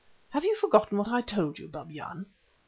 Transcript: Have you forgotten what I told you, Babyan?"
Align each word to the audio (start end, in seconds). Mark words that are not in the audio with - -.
Have 0.29 0.43
you 0.43 0.55
forgotten 0.55 0.97
what 0.97 1.09
I 1.09 1.21
told 1.21 1.59
you, 1.59 1.67
Babyan?" 1.67 2.25